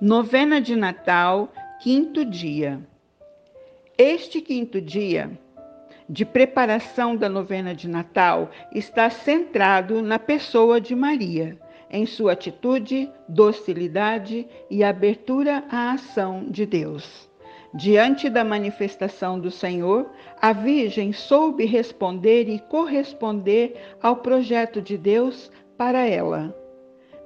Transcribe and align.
Novena 0.00 0.62
de 0.62 0.74
Natal, 0.74 1.52
quinto 1.78 2.24
dia. 2.24 2.80
Este 3.98 4.40
quinto 4.40 4.80
dia 4.80 5.30
de 6.08 6.24
preparação 6.24 7.14
da 7.14 7.28
novena 7.28 7.74
de 7.74 7.86
Natal 7.86 8.50
está 8.72 9.10
centrado 9.10 10.00
na 10.00 10.18
pessoa 10.18 10.80
de 10.80 10.96
Maria, 10.96 11.58
em 11.90 12.06
sua 12.06 12.32
atitude, 12.32 13.12
docilidade 13.28 14.48
e 14.70 14.82
abertura 14.82 15.64
à 15.70 15.92
ação 15.92 16.46
de 16.48 16.64
Deus. 16.64 17.28
Diante 17.74 18.30
da 18.30 18.42
manifestação 18.42 19.38
do 19.38 19.50
Senhor, 19.50 20.10
a 20.40 20.54
Virgem 20.54 21.12
soube 21.12 21.66
responder 21.66 22.48
e 22.48 22.58
corresponder 22.58 23.74
ao 24.02 24.16
projeto 24.16 24.80
de 24.80 24.96
Deus 24.96 25.52
para 25.76 26.06
ela 26.06 26.58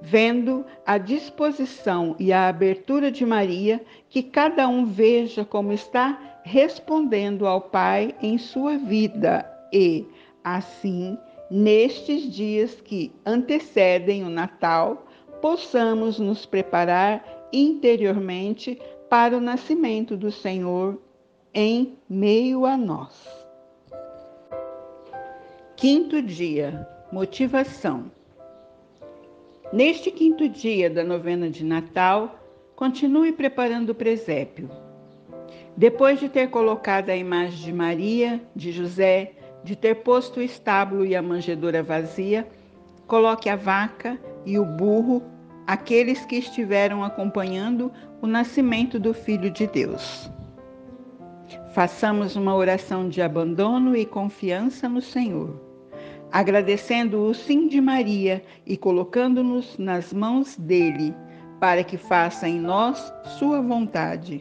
vendo 0.07 0.67
a 0.85 0.99
disposição 0.99 2.15
e 2.19 2.31
a 2.31 2.47
abertura 2.49 3.11
de 3.11 3.25
Maria, 3.25 3.83
que 4.11 4.23
cada 4.23 4.69
um 4.69 4.85
veja 4.85 5.47
como 5.47 5.73
está 5.73 6.41
respondendo 6.45 7.47
ao 7.47 7.63
Pai 7.63 8.15
em 8.21 8.37
sua 8.37 8.77
vida 8.77 9.51
e, 9.73 10.07
assim, 10.45 11.17
nestes 11.51 12.31
dias 12.31 12.79
que 12.83 13.11
antecedem 13.25 14.25
o 14.25 14.29
Natal, 14.29 15.07
possamos 15.41 16.19
nos 16.19 16.45
preparar 16.45 17.49
interiormente 17.51 18.79
para 19.09 19.35
o 19.35 19.41
nascimento 19.41 20.19
do 20.19 20.31
Senhor 20.31 21.01
em 21.55 21.97
meio 22.09 22.67
a 22.67 22.77
nós. 22.77 23.27
Quinto 25.77 26.21
dia, 26.21 26.87
motivação. 27.11 28.11
Neste 29.75 30.13
quinto 30.13 30.49
dia 30.49 30.89
da 30.89 31.03
novena 31.03 31.51
de 31.51 31.65
Natal, 31.65 32.39
continue 32.77 33.33
preparando 33.33 33.91
o 33.91 33.95
presépio. 33.95 34.71
Depois 35.77 36.21
de 36.21 36.29
ter 36.29 36.49
colocado 36.49 37.11
a 37.11 37.17
imagem 37.17 37.59
de 37.59 37.73
Maria, 37.73 38.41
de 38.55 38.71
José, 38.71 39.33
de 39.65 39.75
ter 39.75 39.97
posto 39.97 40.39
o 40.39 40.43
estábulo 40.45 41.05
e 41.05 41.17
a 41.17 41.21
manjedoura 41.21 41.83
vazia, 41.83 42.47
coloque 43.09 43.49
a 43.49 43.57
vaca 43.57 44.17
e 44.47 44.61
o 44.61 44.65
burro, 44.65 45.21
aqueles 45.67 46.25
que 46.25 46.37
estiveram 46.37 47.03
acompanhando 47.03 47.91
o 48.23 48.29
nascimento 48.29 49.01
do 49.01 49.13
Filho 49.13 49.51
de 49.51 49.67
Deus. 49.67 50.31
Façamos 51.75 52.37
uma 52.37 52.55
oração 52.55 53.09
de 53.09 53.21
abandono 53.21 53.97
e 53.97 54.07
confiança 54.07 54.89
no 54.89 55.03
Senhor 55.03 55.64
agradecendo 56.31 57.23
o 57.23 57.35
sim 57.35 57.69
de 57.69 57.81
Maria 57.81 58.43
e 58.67 58.77
colocando-nos 58.77 59.79
nas 59.79 60.13
mãos 60.13 60.57
dele, 60.57 61.15
para 61.61 61.85
que 61.85 61.97
faça 61.97 62.49
em 62.49 62.61
nós 62.61 63.13
sua 63.39 63.61
vontade. 63.61 64.41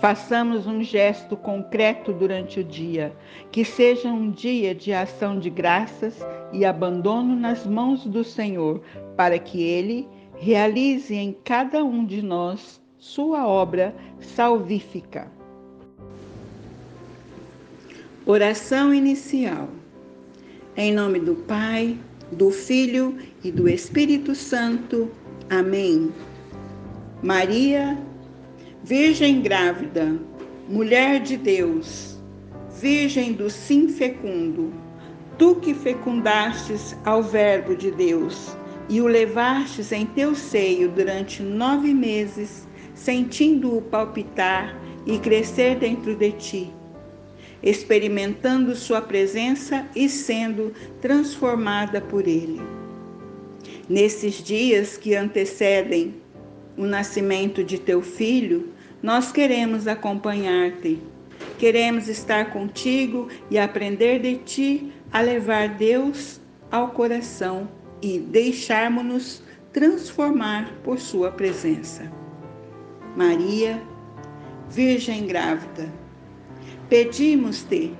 Façamos 0.00 0.66
um 0.66 0.82
gesto 0.82 1.36
concreto 1.36 2.12
durante 2.12 2.60
o 2.60 2.64
dia, 2.64 3.12
que 3.50 3.64
seja 3.64 4.08
um 4.08 4.30
dia 4.30 4.74
de 4.74 4.92
ação 4.92 5.38
de 5.40 5.50
graças 5.50 6.24
e 6.52 6.64
abandono 6.64 7.34
nas 7.34 7.66
mãos 7.66 8.06
do 8.06 8.22
Senhor, 8.22 8.80
para 9.16 9.38
que 9.38 9.60
Ele 9.60 10.08
realize 10.36 11.12
em 11.14 11.32
cada 11.44 11.84
um 11.84 12.04
de 12.04 12.22
nós 12.22 12.80
sua 12.96 13.46
obra 13.46 13.94
salvífica. 14.20 15.30
Oração 18.24 18.94
inicial. 18.94 19.68
Em 20.80 20.92
nome 20.92 21.18
do 21.18 21.34
Pai, 21.34 21.98
do 22.30 22.52
Filho 22.52 23.18
e 23.42 23.50
do 23.50 23.68
Espírito 23.68 24.32
Santo. 24.32 25.10
Amém. 25.50 26.12
Maria, 27.20 27.98
Virgem 28.84 29.42
grávida, 29.42 30.16
mulher 30.68 31.20
de 31.20 31.36
Deus, 31.36 32.16
Virgem 32.80 33.32
do 33.32 33.50
sim 33.50 33.88
fecundo, 33.88 34.72
tu 35.36 35.56
que 35.56 35.74
fecundastes 35.74 36.96
ao 37.04 37.24
Verbo 37.24 37.74
de 37.74 37.90
Deus 37.90 38.56
e 38.88 39.00
o 39.00 39.08
levastes 39.08 39.90
em 39.90 40.06
teu 40.06 40.32
seio 40.36 40.90
durante 40.90 41.42
nove 41.42 41.92
meses, 41.92 42.68
sentindo-o 42.94 43.82
palpitar 43.82 44.80
e 45.04 45.18
crescer 45.18 45.74
dentro 45.74 46.14
de 46.14 46.30
ti 46.30 46.77
experimentando 47.62 48.74
Sua 48.74 49.00
presença 49.00 49.86
e 49.94 50.08
sendo 50.08 50.72
transformada 51.00 52.00
por 52.00 52.26
Ele. 52.26 52.60
Nesses 53.88 54.34
dias 54.34 54.96
que 54.96 55.14
antecedem 55.14 56.14
o 56.76 56.84
nascimento 56.84 57.64
de 57.64 57.78
teu 57.78 58.02
filho, 58.02 58.68
nós 59.02 59.32
queremos 59.32 59.86
acompanhar-te. 59.86 60.98
Queremos 61.58 62.08
estar 62.08 62.52
contigo 62.52 63.28
e 63.50 63.58
aprender 63.58 64.20
de 64.20 64.36
ti 64.36 64.92
a 65.12 65.20
levar 65.20 65.68
Deus 65.70 66.40
ao 66.70 66.90
coração 66.90 67.68
e 68.02 68.18
deixarmos-nos 68.18 69.42
transformar 69.72 70.72
por 70.84 70.98
Sua 70.98 71.30
presença. 71.30 72.10
Maria, 73.16 73.82
Virgem 74.70 75.26
grávida, 75.26 75.90
Pedimos-te 76.88 77.92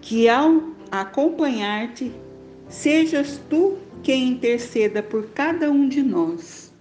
que 0.00 0.28
ao 0.28 0.62
acompanhar-te, 0.90 2.10
sejas 2.68 3.40
tu 3.48 3.78
quem 4.02 4.28
interceda 4.28 5.02
por 5.02 5.28
cada 5.28 5.70
um 5.70 5.88
de 5.88 6.02
nós, 6.02 6.72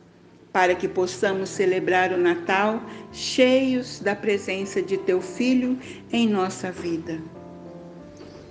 para 0.51 0.73
que 0.73 0.87
possamos 0.87 1.49
celebrar 1.49 2.11
o 2.11 2.17
Natal 2.17 2.81
cheios 3.11 3.99
da 3.99 4.15
presença 4.15 4.81
de 4.81 4.97
teu 4.97 5.21
Filho 5.21 5.77
em 6.11 6.27
nossa 6.27 6.71
vida. 6.71 7.19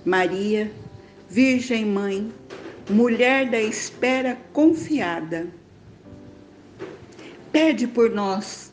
Maria, 0.05 0.71
Virgem 1.29 1.85
Mãe, 1.85 2.31
mulher 2.89 3.49
da 3.49 3.61
espera 3.61 4.37
confiada, 4.53 5.47
pede 7.51 7.87
por 7.87 8.09
nós, 8.09 8.71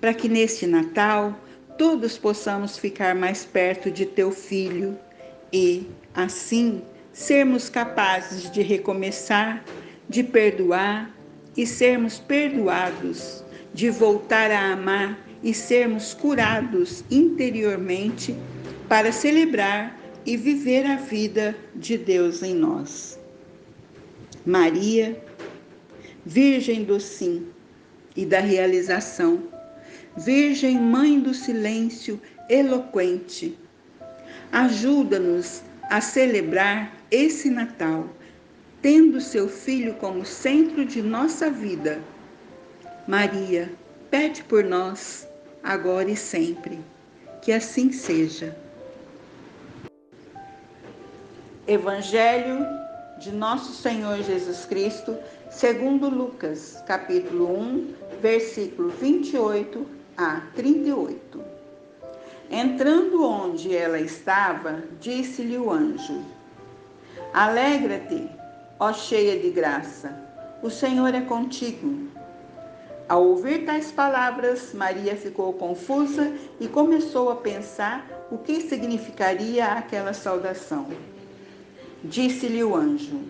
para 0.00 0.14
que 0.14 0.28
neste 0.28 0.66
Natal 0.66 1.34
todos 1.78 2.18
possamos 2.18 2.76
ficar 2.76 3.14
mais 3.14 3.44
perto 3.44 3.90
de 3.90 4.04
teu 4.04 4.32
filho 4.32 4.98
e, 5.52 5.86
assim, 6.12 6.82
sermos 7.12 7.70
capazes 7.70 8.50
de 8.50 8.60
recomeçar, 8.60 9.64
de 10.08 10.24
perdoar 10.24 11.14
e 11.56 11.64
sermos 11.64 12.18
perdoados, 12.18 13.44
de 13.72 13.90
voltar 13.90 14.50
a 14.50 14.72
amar 14.72 15.18
e 15.42 15.54
sermos 15.54 16.12
curados 16.12 17.04
interiormente 17.10 18.36
para 18.88 19.12
celebrar 19.12 19.96
e 20.26 20.36
viver 20.36 20.84
a 20.84 20.96
vida 20.96 21.56
de 21.76 21.96
Deus 21.96 22.42
em 22.42 22.54
nós. 22.54 23.18
Maria, 24.44 25.22
Virgem 26.26 26.84
do 26.84 26.98
Sim 26.98 27.46
e 28.16 28.26
da 28.26 28.40
realização, 28.40 29.42
Virgem 30.18 30.80
Mãe 30.80 31.20
do 31.20 31.32
Silêncio 31.32 32.20
eloquente, 32.48 33.56
ajuda-nos 34.50 35.62
a 35.84 36.00
celebrar 36.00 36.92
esse 37.08 37.48
Natal, 37.48 38.08
tendo 38.82 39.20
seu 39.20 39.48
Filho 39.48 39.94
como 39.94 40.26
centro 40.26 40.84
de 40.84 41.02
nossa 41.02 41.48
vida. 41.48 42.02
Maria, 43.06 43.72
pede 44.10 44.42
por 44.42 44.64
nós, 44.64 45.24
agora 45.62 46.10
e 46.10 46.16
sempre. 46.16 46.80
Que 47.40 47.52
assim 47.52 47.92
seja. 47.92 48.56
Evangelho 51.64 52.66
de 53.20 53.30
Nosso 53.30 53.72
Senhor 53.72 54.20
Jesus 54.24 54.64
Cristo, 54.64 55.16
segundo 55.48 56.08
Lucas, 56.08 56.82
capítulo 56.88 57.56
1, 57.56 57.94
versículo 58.20 58.88
28 58.90 59.97
a 60.18 60.42
38. 60.56 61.40
Entrando 62.50 63.24
onde 63.24 63.72
ela 63.72 64.00
estava, 64.00 64.82
disse-lhe 65.00 65.56
o 65.56 65.70
anjo: 65.70 66.24
Alegra-te, 67.32 68.28
ó 68.80 68.92
cheia 68.92 69.38
de 69.38 69.48
graça, 69.50 70.12
o 70.60 70.70
Senhor 70.70 71.14
é 71.14 71.20
contigo. 71.20 72.08
Ao 73.08 73.22
ouvir 73.22 73.64
tais 73.64 73.92
palavras, 73.92 74.74
Maria 74.74 75.16
ficou 75.16 75.52
confusa 75.52 76.32
e 76.58 76.66
começou 76.66 77.30
a 77.30 77.36
pensar 77.36 78.04
o 78.28 78.38
que 78.38 78.60
significaria 78.60 79.66
aquela 79.66 80.12
saudação. 80.12 80.88
Disse-lhe 82.02 82.64
o 82.64 82.74
anjo: 82.74 83.20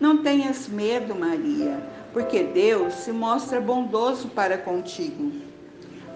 Não 0.00 0.20
tenhas 0.20 0.66
medo, 0.66 1.14
Maria, 1.14 1.80
porque 2.12 2.42
Deus 2.42 2.92
se 2.94 3.12
mostra 3.12 3.60
bondoso 3.60 4.30
para 4.30 4.58
contigo. 4.58 5.53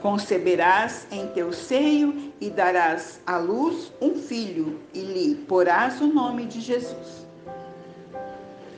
Conceberás 0.00 1.06
em 1.10 1.26
teu 1.28 1.52
seio 1.52 2.32
e 2.40 2.48
darás 2.48 3.20
à 3.26 3.36
luz 3.36 3.92
um 4.00 4.14
filho, 4.14 4.78
e 4.94 5.00
lhe 5.00 5.34
porás 5.34 6.00
o 6.00 6.06
nome 6.06 6.46
de 6.46 6.60
Jesus. 6.60 7.26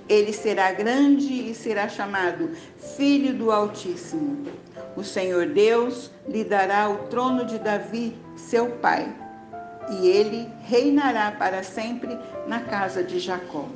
Ele 0.09 0.33
será 0.33 0.73
grande 0.73 1.51
e 1.51 1.55
será 1.55 1.89
chamado 1.89 2.51
Filho 2.97 3.33
do 3.35 3.53
Altíssimo. 3.53 4.45
O 4.97 5.05
Senhor 5.05 5.47
Deus 5.47 6.11
lhe 6.27 6.43
dará 6.43 6.89
o 6.89 6.97
trono 7.09 7.45
de 7.45 7.59
Davi, 7.59 8.17
seu 8.37 8.71
pai, 8.79 9.15
e 9.91 10.09
ele 10.09 10.49
reinará 10.63 11.31
para 11.31 11.63
sempre 11.63 12.19
na 12.49 12.61
casa 12.61 13.05
de 13.05 13.21
Jacó. 13.21 13.69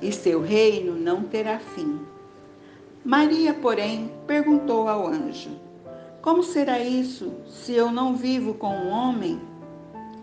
E 0.00 0.12
seu 0.12 0.42
reino 0.42 0.94
não 0.94 1.22
terá 1.22 1.58
fim. 1.58 1.98
Maria, 3.04 3.54
porém, 3.54 4.12
perguntou 4.26 4.88
ao 4.88 5.06
anjo: 5.08 5.50
Como 6.26 6.42
será 6.42 6.80
isso 6.80 7.32
se 7.48 7.72
eu 7.72 7.92
não 7.92 8.16
vivo 8.16 8.54
com 8.54 8.74
um 8.74 8.88
homem? 8.88 9.40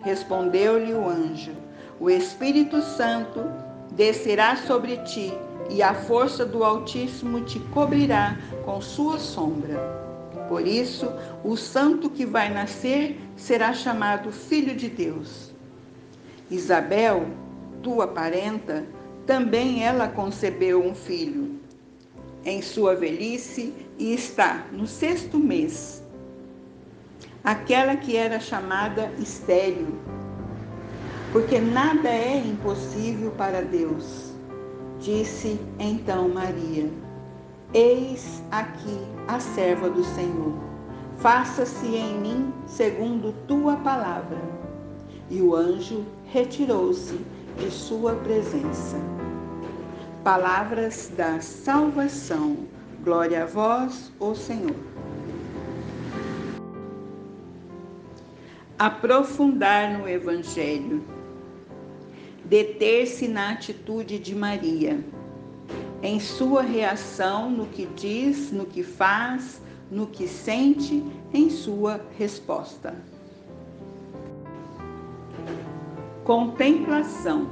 Respondeu-lhe 0.02 0.92
o 0.92 1.08
anjo: 1.08 1.52
O 1.98 2.10
Espírito 2.10 2.82
Santo 2.82 3.40
descerá 3.90 4.54
sobre 4.54 4.98
ti 4.98 5.32
e 5.70 5.82
a 5.82 5.94
força 5.94 6.44
do 6.44 6.62
Altíssimo 6.62 7.40
te 7.40 7.58
cobrirá 7.58 8.36
com 8.66 8.82
sua 8.82 9.18
sombra. 9.18 9.78
Por 10.46 10.66
isso, 10.66 11.10
o 11.42 11.56
santo 11.56 12.10
que 12.10 12.26
vai 12.26 12.52
nascer 12.52 13.18
será 13.34 13.72
chamado 13.72 14.30
Filho 14.30 14.76
de 14.76 14.90
Deus. 14.90 15.54
Isabel, 16.50 17.26
tua 17.82 18.06
parenta, 18.06 18.84
também 19.24 19.82
ela 19.82 20.06
concebeu 20.06 20.84
um 20.84 20.94
filho 20.94 21.58
em 22.44 22.60
sua 22.60 22.94
velhice 22.94 23.72
e 23.98 24.14
está 24.14 24.66
no 24.72 24.86
sexto 24.86 25.38
mês. 25.38 26.02
Aquela 27.42 27.96
que 27.96 28.16
era 28.16 28.40
chamada 28.40 29.12
estéril, 29.18 29.98
porque 31.32 31.58
nada 31.58 32.08
é 32.08 32.38
impossível 32.38 33.30
para 33.32 33.62
Deus. 33.62 34.32
Disse 35.00 35.60
então 35.78 36.28
Maria: 36.28 36.88
Eis 37.74 38.42
aqui 38.50 38.98
a 39.28 39.40
serva 39.40 39.90
do 39.90 40.04
Senhor. 40.04 40.54
Faça-se 41.18 41.86
em 41.86 42.18
mim 42.20 42.54
segundo 42.66 43.34
tua 43.46 43.76
palavra. 43.76 44.38
E 45.30 45.40
o 45.40 45.54
anjo 45.54 46.04
retirou-se 46.26 47.18
de 47.58 47.70
sua 47.70 48.14
presença. 48.14 48.96
Palavras 50.22 51.10
da 51.16 51.40
salvação. 51.40 52.56
Glória 53.04 53.42
a 53.42 53.46
vós, 53.46 54.10
ó 54.18 54.32
Senhor. 54.32 54.74
Aprofundar 58.78 59.98
no 59.98 60.08
Evangelho. 60.08 61.04
Deter-se 62.46 63.28
na 63.28 63.50
atitude 63.50 64.18
de 64.18 64.34
Maria, 64.34 65.04
em 66.02 66.18
sua 66.18 66.62
reação 66.62 67.50
no 67.50 67.66
que 67.66 67.84
diz, 67.94 68.50
no 68.50 68.64
que 68.64 68.82
faz, 68.82 69.60
no 69.90 70.06
que 70.06 70.26
sente, 70.26 71.04
em 71.34 71.50
sua 71.50 72.00
resposta. 72.16 72.96
Contemplação 76.24 77.50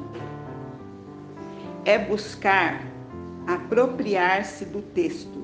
é 1.84 1.98
buscar 1.98 2.91
apropriar-se 3.46 4.64
do 4.64 4.82
texto, 4.82 5.42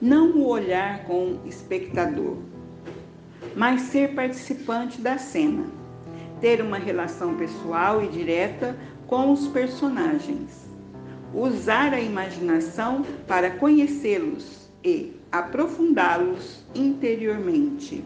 não 0.00 0.32
o 0.32 0.46
olhar 0.46 1.04
com 1.04 1.38
espectador, 1.46 2.36
mas 3.56 3.82
ser 3.82 4.14
participante 4.14 5.00
da 5.00 5.18
cena, 5.18 5.64
ter 6.40 6.60
uma 6.60 6.78
relação 6.78 7.36
pessoal 7.36 8.02
e 8.02 8.08
direta 8.08 8.76
com 9.06 9.32
os 9.32 9.46
personagens, 9.48 10.66
usar 11.34 11.94
a 11.94 12.00
imaginação 12.00 13.04
para 13.26 13.50
conhecê-los 13.50 14.68
e 14.84 15.12
aprofundá-los 15.30 16.64
interiormente. 16.74 18.04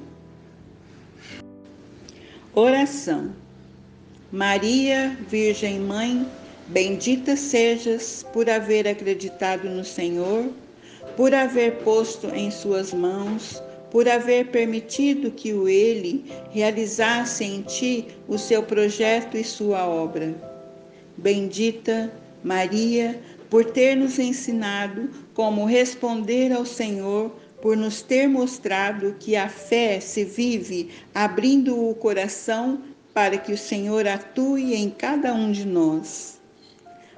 Oração. 2.54 3.32
Maria, 4.32 5.16
Virgem 5.28 5.80
Mãe, 5.80 6.26
Bendita 6.68 7.36
sejas 7.36 8.26
por 8.32 8.50
haver 8.50 8.88
acreditado 8.88 9.68
no 9.70 9.84
Senhor, 9.84 10.50
por 11.16 11.32
haver 11.32 11.76
posto 11.84 12.26
em 12.34 12.50
Suas 12.50 12.92
mãos, 12.92 13.62
por 13.88 14.08
haver 14.08 14.48
permitido 14.48 15.30
que 15.30 15.52
o 15.52 15.68
Ele 15.68 16.24
realizasse 16.50 17.44
em 17.44 17.62
ti 17.62 18.08
o 18.26 18.36
seu 18.36 18.64
projeto 18.64 19.36
e 19.36 19.44
sua 19.44 19.86
obra. 19.86 20.34
Bendita 21.16 22.12
Maria, 22.42 23.20
por 23.48 23.64
ter 23.64 23.94
nos 23.94 24.18
ensinado 24.18 25.08
como 25.34 25.66
responder 25.66 26.52
ao 26.52 26.66
Senhor, 26.66 27.30
por 27.62 27.76
nos 27.76 28.02
ter 28.02 28.26
mostrado 28.26 29.14
que 29.20 29.36
a 29.36 29.48
fé 29.48 30.00
se 30.00 30.24
vive 30.24 30.90
abrindo 31.14 31.88
o 31.88 31.94
coração 31.94 32.82
para 33.14 33.38
que 33.38 33.52
o 33.52 33.58
Senhor 33.58 34.06
atue 34.08 34.74
em 34.74 34.90
cada 34.90 35.32
um 35.32 35.52
de 35.52 35.64
nós. 35.64 36.35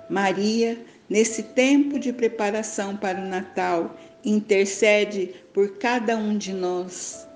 Maria, 0.08 0.78
nesse 1.08 1.43
tempo 1.43 1.99
de 1.99 2.12
preparação 2.12 2.96
para 2.96 3.20
o 3.20 3.26
Natal, 3.26 3.96
intercede 4.25 5.34
por 5.52 5.78
cada 5.78 6.16
um 6.16 6.37
de 6.37 6.52
nós, 6.52 7.26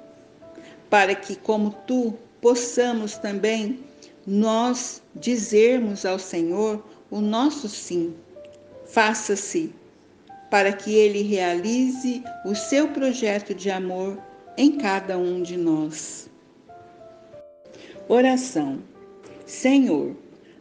para 0.90 1.14
que, 1.14 1.36
como 1.36 1.70
tu, 1.86 2.14
possamos 2.40 3.16
também 3.16 3.80
nós 4.26 5.02
dizermos 5.14 6.04
ao 6.04 6.18
Senhor 6.18 6.84
o 7.10 7.20
nosso 7.20 7.68
sim. 7.68 8.14
Faça-se 8.86 9.72
para 10.50 10.72
que 10.72 10.94
ele 10.94 11.22
realize 11.22 12.22
o 12.44 12.54
seu 12.54 12.88
projeto 12.88 13.54
de 13.54 13.70
amor 13.70 14.18
em 14.56 14.72
cada 14.72 15.16
um 15.16 15.42
de 15.42 15.56
nós. 15.56 16.28
Oração. 18.08 18.80
Senhor, 19.46 20.14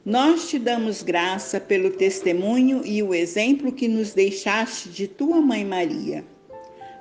nós 0.03 0.49
te 0.49 0.57
damos 0.57 1.03
graça 1.03 1.59
pelo 1.59 1.91
testemunho 1.91 2.81
e 2.83 3.03
o 3.03 3.13
exemplo 3.13 3.71
que 3.71 3.87
nos 3.87 4.13
deixaste 4.13 4.89
de 4.89 5.07
tua 5.07 5.39
mãe 5.39 5.63
Maria. 5.63 6.25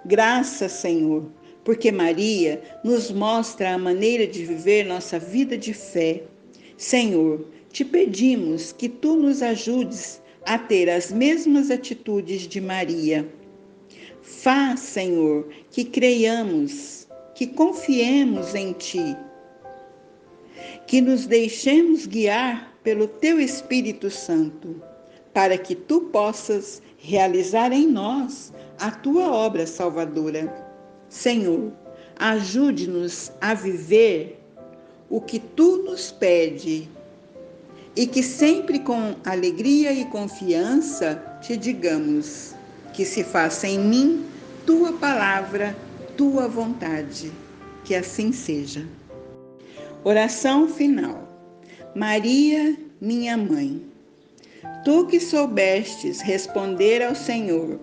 Graça, 0.05 0.69
Senhor, 0.69 1.31
porque 1.65 1.91
Maria 1.91 2.61
nos 2.85 3.11
mostra 3.11 3.73
a 3.73 3.79
maneira 3.79 4.27
de 4.27 4.45
viver 4.45 4.85
nossa 4.85 5.19
vida 5.19 5.57
de 5.57 5.73
fé. 5.73 6.25
Senhor, 6.77 7.47
te 7.73 7.87
pedimos 7.87 8.71
que 8.71 8.87
tu 8.87 9.17
nos 9.17 9.41
ajudes 9.41 10.21
a 10.45 10.59
ter 10.59 10.91
as 10.91 11.11
mesmas 11.11 11.71
atitudes 11.71 12.43
de 12.43 12.61
Maria. 12.61 13.27
Faz, 14.21 14.81
Senhor, 14.81 15.49
que 15.71 15.85
creiamos, 15.85 17.09
que 17.35 17.47
confiemos 17.47 18.55
em 18.55 18.75
ti, 18.75 19.17
que 20.87 21.01
nos 21.01 21.27
deixemos 21.27 22.05
guiar 22.05 22.70
pelo 22.83 23.07
teu 23.07 23.41
Espírito 23.41 24.11
Santo, 24.11 24.83
para 25.33 25.57
que 25.57 25.75
tu 25.75 26.03
possas 26.03 26.83
realizar 26.99 27.73
em 27.73 27.87
nós 27.87 28.53
a 28.79 28.91
tua 28.91 29.31
obra 29.31 29.67
salvadora. 29.67 30.53
Senhor, 31.09 31.73
ajude-nos 32.17 33.33
a 33.41 33.55
viver 33.55 34.41
o 35.09 35.21
que 35.21 35.39
tu 35.39 35.79
nos 35.79 36.13
pede 36.13 36.89
e 37.97 38.07
que 38.07 38.23
sempre 38.23 38.79
com 38.79 39.17
alegria 39.25 39.93
e 39.93 40.05
confiança 40.07 41.17
te 41.43 41.57
digamos 41.57 42.55
que 42.93 43.05
se 43.05 43.25
faça 43.25 43.67
em 43.67 43.79
mim 43.79 44.25
tua 44.67 44.93
palavra, 44.93 45.77
tua 46.17 46.47
vontade. 46.47 47.33
Que 47.85 47.95
assim 47.95 48.31
seja. 48.31 48.87
Oração 50.05 50.69
final. 50.69 51.30
Maria, 51.95 52.77
minha 53.01 53.37
mãe, 53.37 53.83
tu 54.85 55.07
que 55.09 55.19
soubestes 55.19 56.21
responder 56.21 57.03
ao 57.03 57.17
Senhor, 57.17 57.81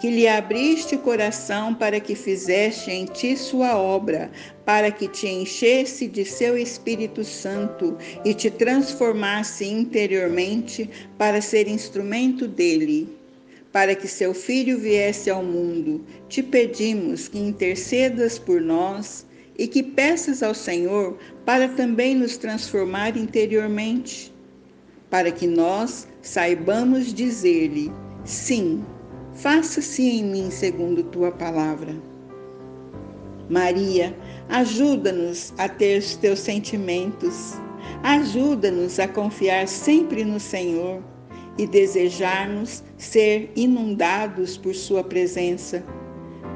que 0.00 0.10
lhe 0.10 0.26
abriste 0.26 0.96
o 0.96 0.98
coração 0.98 1.72
para 1.72 2.00
que 2.00 2.16
fizeste 2.16 2.90
em 2.90 3.04
ti 3.04 3.36
sua 3.36 3.78
obra, 3.78 4.28
para 4.64 4.90
que 4.90 5.06
te 5.06 5.28
enchesse 5.28 6.08
de 6.08 6.24
seu 6.24 6.58
Espírito 6.58 7.22
Santo 7.22 7.96
e 8.24 8.34
te 8.34 8.50
transformasse 8.50 9.64
interiormente 9.64 10.90
para 11.16 11.40
ser 11.40 11.68
instrumento 11.68 12.48
dele. 12.48 13.08
Para 13.70 13.94
que 13.94 14.08
seu 14.08 14.34
filho 14.34 14.78
viesse 14.78 15.30
ao 15.30 15.44
mundo, 15.44 16.04
te 16.28 16.42
pedimos 16.42 17.28
que 17.28 17.38
intercedas 17.38 18.36
por 18.36 18.60
nós 18.60 19.24
e 19.58 19.66
que 19.66 19.82
peças 19.82 20.42
ao 20.42 20.54
Senhor 20.54 21.16
para 21.44 21.68
também 21.68 22.14
nos 22.14 22.36
transformar 22.36 23.16
interiormente, 23.16 24.34
para 25.10 25.30
que 25.30 25.46
nós 25.46 26.08
saibamos 26.22 27.12
dizer-lhe: 27.14 27.92
sim, 28.24 28.84
faça-se 29.34 30.02
em 30.02 30.24
mim 30.24 30.50
segundo 30.50 31.02
tua 31.04 31.30
palavra. 31.30 31.94
Maria, 33.48 34.16
ajuda-nos 34.48 35.52
a 35.58 35.68
ter 35.68 35.98
os 35.98 36.16
teus 36.16 36.38
sentimentos, 36.38 37.54
ajuda-nos 38.02 38.98
a 38.98 39.06
confiar 39.06 39.68
sempre 39.68 40.24
no 40.24 40.40
Senhor 40.40 41.02
e 41.58 41.66
desejarmos 41.66 42.82
ser 42.96 43.52
inundados 43.54 44.56
por 44.56 44.74
Sua 44.74 45.04
presença, 45.04 45.84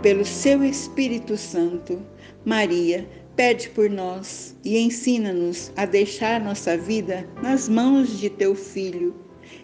pelo 0.02 0.24
Seu 0.24 0.64
Espírito 0.64 1.36
Santo, 1.36 2.00
Maria, 2.44 3.08
pede 3.36 3.68
por 3.70 3.88
nós 3.90 4.56
e 4.64 4.78
ensina-nos 4.78 5.72
a 5.76 5.84
deixar 5.84 6.40
nossa 6.40 6.76
vida 6.76 7.28
nas 7.42 7.68
mãos 7.68 8.18
de 8.18 8.30
Teu 8.30 8.54
Filho 8.54 9.14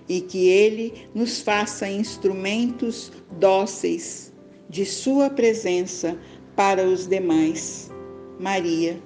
e 0.09 0.21
que 0.21 0.49
Ele 0.49 1.09
nos 1.14 1.40
faça 1.40 1.88
instrumentos 1.88 3.12
dóceis 3.38 4.33
de 4.69 4.85
Sua 4.85 5.31
presença 5.31 6.19
para 6.57 6.85
os 6.85 7.07
demais. 7.07 7.90
Maria, 8.38 9.00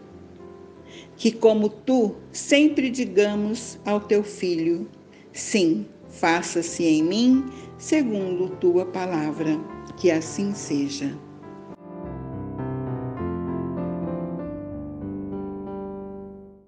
que 1.16 1.32
como 1.32 1.68
tu 1.68 2.16
sempre 2.32 2.90
digamos 2.90 3.78
ao 3.84 4.00
teu 4.00 4.22
filho: 4.22 4.88
sim, 5.32 5.86
faça-se 6.08 6.84
em 6.84 7.02
mim 7.02 7.44
segundo 7.76 8.50
tua 8.56 8.86
palavra. 8.86 9.58
Que 9.96 10.10
assim 10.12 10.54
seja. 10.54 11.18